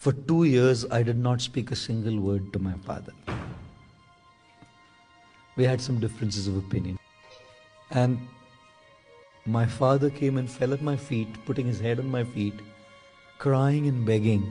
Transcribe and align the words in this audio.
For 0.00 0.12
two 0.12 0.44
years, 0.44 0.86
I 0.90 1.02
did 1.02 1.18
not 1.18 1.42
speak 1.42 1.70
a 1.70 1.76
single 1.76 2.18
word 2.18 2.54
to 2.54 2.58
my 2.58 2.72
father. 2.86 3.12
We 5.56 5.64
had 5.64 5.78
some 5.78 6.00
differences 6.00 6.48
of 6.48 6.56
opinion. 6.56 6.98
And 7.90 8.18
my 9.44 9.66
father 9.66 10.08
came 10.08 10.38
and 10.38 10.50
fell 10.50 10.72
at 10.72 10.80
my 10.80 10.96
feet, 10.96 11.28
putting 11.44 11.66
his 11.66 11.80
head 11.80 11.98
on 11.98 12.10
my 12.10 12.24
feet, 12.24 12.54
crying 13.36 13.88
and 13.88 14.06
begging, 14.06 14.50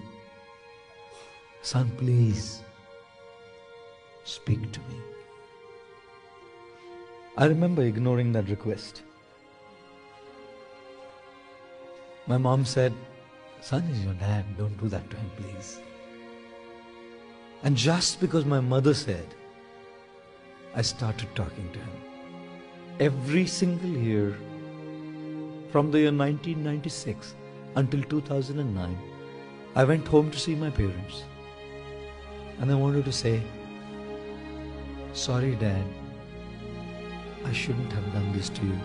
Son, 1.64 1.92
please, 1.98 2.62
speak 4.26 4.72
to 4.72 4.80
me. 4.82 5.02
I 7.38 7.48
remember 7.48 7.82
ignoring 7.82 8.34
that 8.34 8.50
request. 8.50 9.02
My 12.28 12.38
mom 12.38 12.66
said, 12.66 12.94
Son 13.62 13.84
is 13.92 14.04
your 14.04 14.14
dad, 14.14 14.46
don't 14.58 14.78
do 14.80 14.88
that 14.88 15.10
to 15.10 15.18
him, 15.18 15.32
please. 15.38 15.80
And 17.64 17.76
just 17.76 18.22
because 18.22 18.46
my 18.46 18.60
mother 18.60 18.94
said, 18.94 19.28
I 20.76 20.82
started 20.82 21.28
talking 21.36 21.70
to 21.74 21.80
him. 21.80 21.90
Every 23.00 23.46
single 23.46 23.90
year, 23.90 24.38
from 25.72 25.92
the 25.92 26.00
year 26.00 26.12
1996 26.12 27.36
until 27.76 28.02
2009, 28.04 28.98
I 29.76 29.84
went 29.84 30.08
home 30.08 30.32
to 30.32 30.40
see 30.40 30.56
my 30.56 30.70
parents. 30.70 31.24
And 32.60 32.72
I 32.72 32.76
wanted 32.76 33.06
to 33.06 33.12
say, 33.12 33.42
Sorry, 35.14 35.56
Dad, 35.56 35.86
I 37.46 37.52
shouldn't 37.52 37.92
have 37.92 38.14
done 38.14 38.32
this 38.32 38.50
to 38.50 38.66
you. 38.66 38.80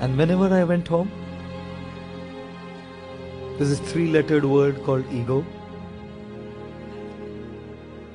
And 0.00 0.18
whenever 0.18 0.52
I 0.52 0.64
went 0.64 0.88
home, 0.88 1.10
there's 3.58 3.72
a 3.72 3.76
three 3.76 4.08
lettered 4.08 4.44
word 4.44 4.82
called 4.84 5.10
ego 5.10 5.44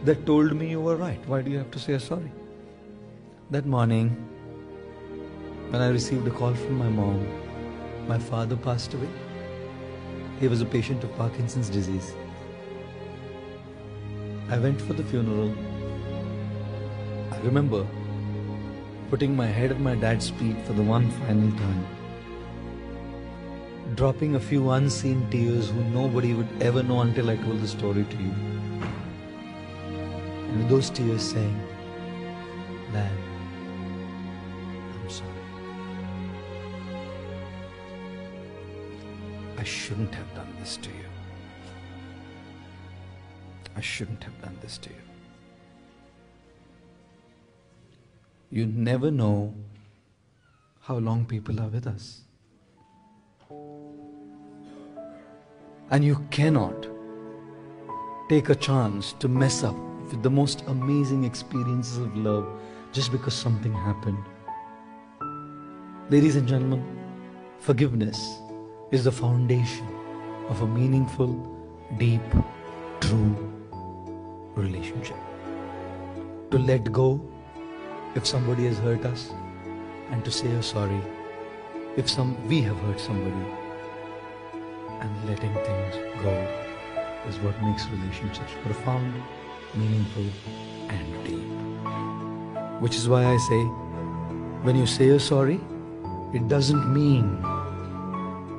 that 0.03 0.23
told 0.25 0.53
me 0.53 0.69
you 0.69 0.79
were 0.79 0.95
right. 0.95 1.19
Why 1.27 1.41
do 1.41 1.49
you 1.49 1.57
have 1.57 1.71
to 1.71 1.79
say 1.79 1.97
sorry? 1.97 2.31
That 3.49 3.65
morning, 3.65 4.09
when 5.69 5.81
I 5.81 5.87
received 5.89 6.27
a 6.27 6.31
call 6.31 6.53
from 6.53 6.77
my 6.77 6.89
mom, 6.89 7.25
my 8.07 8.19
father 8.19 8.55
passed 8.55 8.93
away. 8.93 9.09
He 10.39 10.47
was 10.47 10.61
a 10.61 10.65
patient 10.65 11.03
of 11.03 11.15
Parkinson's 11.17 11.69
disease. 11.69 12.13
I 14.49 14.59
went 14.59 14.79
for 14.79 14.93
the 14.93 15.03
funeral. 15.03 15.55
I 17.31 17.39
remember 17.39 17.87
putting 19.09 19.35
my 19.35 19.47
head 19.47 19.71
at 19.71 19.79
my 19.79 19.95
dad's 19.95 20.29
feet 20.29 20.61
for 20.67 20.73
the 20.73 20.83
one 20.83 21.09
final 21.11 21.51
time 21.57 22.00
dropping 23.95 24.35
a 24.35 24.39
few 24.39 24.69
unseen 24.71 25.27
tears 25.29 25.69
who 25.69 25.83
nobody 25.85 26.33
would 26.33 26.47
ever 26.61 26.81
know 26.81 27.01
until 27.01 27.29
I 27.29 27.35
told 27.35 27.61
the 27.61 27.67
story 27.67 28.05
to 28.05 28.17
you. 28.17 28.33
And 30.47 30.57
with 30.57 30.69
those 30.69 30.89
tears 30.89 31.31
saying, 31.31 31.59
Dad, 32.93 33.11
I'm 34.93 35.09
sorry. 35.09 35.29
I 39.57 39.63
shouldn't 39.63 40.15
have 40.15 40.33
done 40.35 40.53
this 40.59 40.77
to 40.77 40.89
you. 40.89 41.05
I 43.75 43.81
shouldn't 43.81 44.23
have 44.23 44.41
done 44.41 44.57
this 44.61 44.77
to 44.79 44.89
you. 44.89 44.95
You 48.49 48.65
never 48.65 49.11
know 49.11 49.53
how 50.81 50.97
long 50.97 51.25
people 51.25 51.59
are 51.59 51.69
with 51.69 51.87
us. 51.87 52.21
And 55.91 56.05
you 56.05 56.25
cannot 56.31 56.87
take 58.29 58.47
a 58.47 58.55
chance 58.55 59.11
to 59.19 59.27
mess 59.27 59.61
up 59.61 59.75
with 60.09 60.23
the 60.23 60.29
most 60.29 60.63
amazing 60.67 61.25
experiences 61.25 61.97
of 61.97 62.15
love 62.15 62.47
just 62.93 63.11
because 63.11 63.33
something 63.33 63.73
happened. 63.73 64.23
Ladies 66.09 66.37
and 66.37 66.47
gentlemen, 66.47 66.81
forgiveness 67.59 68.39
is 68.91 69.03
the 69.03 69.11
foundation 69.11 69.85
of 70.47 70.61
a 70.61 70.67
meaningful, 70.67 71.33
deep, 71.97 72.21
true 73.01 73.35
relationship. 74.55 75.17
To 76.51 76.57
let 76.57 76.89
go 76.93 77.19
if 78.15 78.25
somebody 78.25 78.65
has 78.67 78.77
hurt 78.77 79.03
us 79.03 79.33
and 80.11 80.23
to 80.23 80.31
say 80.31 80.51
a 80.51 80.63
sorry 80.63 81.01
if 81.97 82.09
some 82.09 82.35
we 82.47 82.61
have 82.61 82.77
hurt 82.77 82.99
somebody 82.99 83.60
and 85.01 85.29
letting 85.29 85.53
things 85.53 85.95
go 86.21 86.33
is 87.27 87.37
what 87.39 87.59
makes 87.63 87.87
relationships 87.89 88.51
profound, 88.63 89.13
meaningful, 89.75 90.25
and 90.89 91.25
deep. 91.25 92.81
Which 92.81 92.95
is 92.95 93.09
why 93.09 93.25
I 93.25 93.37
say, 93.37 93.63
when 94.63 94.75
you 94.75 94.85
say 94.85 95.05
you're 95.07 95.19
sorry, 95.19 95.59
it 96.33 96.47
doesn't 96.47 96.93
mean 96.93 97.41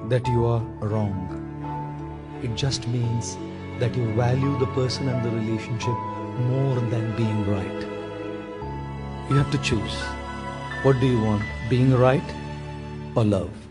that 0.09 0.27
you 0.27 0.45
are 0.45 0.61
wrong. 0.81 1.39
It 2.43 2.55
just 2.57 2.89
means 2.89 3.37
that 3.79 3.97
you 3.97 4.13
value 4.15 4.59
the 4.59 4.67
person 4.79 5.09
and 5.09 5.25
the 5.25 5.31
relationship 5.31 5.97
more 6.51 6.81
than 6.91 7.17
being 7.17 7.49
right. 7.51 7.81
You 9.31 9.37
have 9.37 9.51
to 9.53 9.59
choose. 9.59 9.95
What 10.83 10.99
do 11.01 11.07
you 11.07 11.23
want? 11.23 11.43
Being 11.71 11.95
right 11.95 12.35
or 13.15 13.25
love? 13.25 13.62